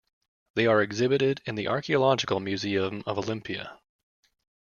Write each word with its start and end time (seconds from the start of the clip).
They 0.55 0.65
are 0.65 0.81
exhibited 0.81 1.41
in 1.45 1.53
the 1.53 1.67
Archaeological 1.67 2.39
Museum 2.39 3.03
of 3.05 3.19
Olympia. 3.19 3.77